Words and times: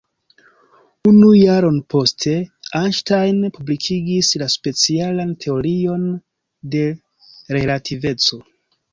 Unu 1.09 1.27
jaron 1.39 1.75
poste 1.93 2.31
Einstein 2.79 3.43
publikigis 3.57 4.29
la 4.43 4.47
specialan 4.53 5.35
teorion 5.45 6.07
de 6.77 6.81
relativeco. 7.57 8.41